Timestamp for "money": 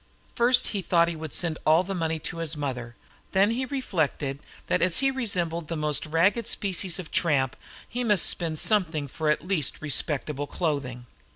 1.93-2.17